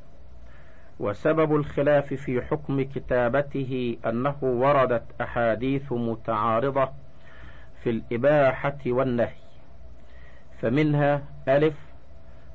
وسبب 1.00 1.56
الخلاف 1.56 2.14
في 2.14 2.42
حكم 2.42 2.82
كتابته 2.82 3.98
أنه 4.06 4.36
وردت 4.42 5.04
أحاديث 5.22 5.92
متعارضة 5.92 6.90
في 7.84 7.90
الإباحة 7.90 8.78
والنهي. 8.86 9.41
فمنها 10.62 11.24
ألف 11.48 11.76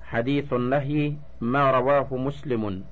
حديث 0.02 0.52
النهي 0.52 1.14
ما 1.40 1.70
رواه 1.70 2.16
مسلم 2.16 2.84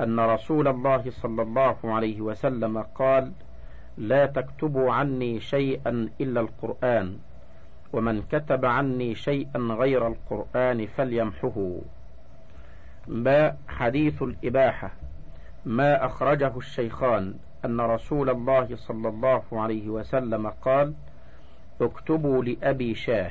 أن 0.00 0.20
رسول 0.20 0.68
الله 0.68 1.10
صلى 1.10 1.42
الله 1.42 1.76
عليه 1.84 2.20
وسلم 2.20 2.78
قال 2.78 3.32
لا 3.96 4.26
تكتبوا 4.26 4.92
عني 4.92 5.40
شيئا 5.40 6.08
إلا 6.20 6.40
القرآن 6.40 7.18
ومن 7.92 8.22
كتب 8.22 8.64
عني 8.64 9.14
شيئا 9.14 9.58
غير 9.58 10.06
القرآن 10.06 10.86
فليمحه. 10.86 11.74
باء 13.08 13.58
حديث 13.68 14.22
الإباحة 14.22 14.90
ما 15.64 16.06
أخرجه 16.06 16.52
الشيخان 16.56 17.34
أن 17.64 17.80
رسول 17.80 18.30
الله 18.30 18.76
صلى 18.76 19.08
الله 19.08 19.42
عليه 19.52 19.88
وسلم 19.88 20.46
قال 20.46 20.94
اكتبوا 21.80 22.44
لأبي 22.44 22.94
شاه. 22.94 23.30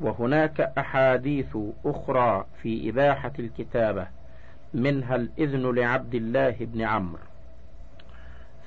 وهناك 0.00 0.60
أحاديث 0.60 1.56
أخرى 1.84 2.46
في 2.62 2.90
إباحة 2.90 3.32
الكتابة 3.38 4.06
منها 4.74 5.16
الإذن 5.16 5.74
لعبد 5.74 6.14
الله 6.14 6.56
بن 6.60 6.82
عمرو. 6.82 7.22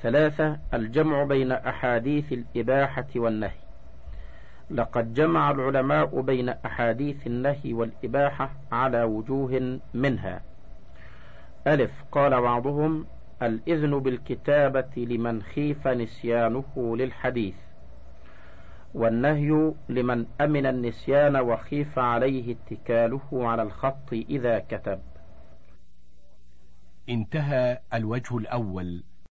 ثلاثة 0.04 0.58
الجمع 0.74 1.24
بين 1.24 1.52
أحاديث 1.52 2.34
الإباحة 2.34 3.08
والنهي. 3.16 3.64
لقد 4.72 5.14
جمع 5.14 5.52
العلماء 5.52 6.22
بين 6.22 6.50
أحاديث 6.50 7.28
النهي 7.28 7.74
والإباحة 7.74 8.52
على 8.72 9.04
وجوه 9.04 9.80
منها. 9.94 10.42
ألف 11.68 11.92
قال 12.12 12.42
بعضهم 12.42 13.06
الإذن 13.42 14.00
بالكتابة 14.00 14.92
لمن 14.98 15.42
خيف 15.42 15.88
نسيانه 15.88 16.96
للحديث. 16.98 17.56
والنهي 18.94 19.74
لمن 19.90 20.26
أمن 20.42 20.66
النسيان 20.66 21.36
وخيف 21.36 22.00
عليه 22.00 22.56
اتكاله 22.56 23.48
على 23.48 23.62
الخط 23.62 24.14
إذا 24.14 24.60
كتب. 24.60 25.02
انتهى 27.10 27.80
الوجه 27.94 28.38
الأول 28.38 29.04